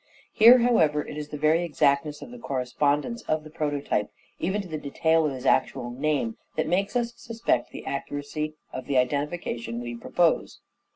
[0.33, 4.67] Here, however, it is the very exactness of the correspondence of the prototype, even to
[4.67, 9.79] the detail of his actual name, that makes us suspect the accuracy of the identification
[9.79, 10.59] we propose.